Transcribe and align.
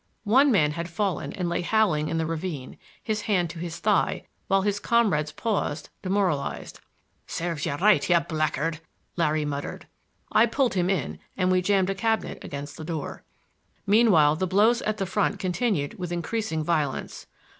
One 0.23 0.51
man 0.51 0.71
had 0.71 0.89
fallen 0.89 1.31
and 1.33 1.47
lay 1.47 1.61
howling 1.61 2.07
in 2.09 2.17
the 2.17 2.25
ravine, 2.25 2.79
his 3.03 3.21
hand 3.29 3.51
to 3.51 3.59
his 3.59 3.77
thigh, 3.77 4.25
while 4.47 4.63
his 4.63 4.79
comrades 4.79 5.31
paused, 5.31 5.89
demoralized. 6.01 6.79
"Serves 7.27 7.67
you 7.67 7.75
right, 7.75 8.09
you 8.09 8.19
blackguard!" 8.19 8.79
Larry 9.15 9.45
muttered. 9.45 9.85
I 10.31 10.47
pulled 10.47 10.73
him 10.73 10.89
in 10.89 11.19
and 11.37 11.51
we 11.51 11.61
jammed 11.61 11.91
a 11.91 11.93
cabinet 11.93 12.43
against 12.43 12.77
the 12.77 12.83
door. 12.83 13.23
Meanwhile 13.85 14.37
the 14.37 14.47
blows 14.47 14.81
at 14.81 14.97
the 14.97 15.05
front 15.05 15.37
continued 15.37 15.99
with 15.99 16.11
increasing 16.11 16.63
violence. 16.63 17.27